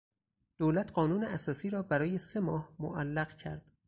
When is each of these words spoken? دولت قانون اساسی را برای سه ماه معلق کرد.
دولت 0.59 0.91
قانون 0.91 1.23
اساسی 1.23 1.69
را 1.69 1.81
برای 1.83 2.17
سه 2.17 2.39
ماه 2.39 2.69
معلق 2.79 3.37
کرد. 3.37 3.65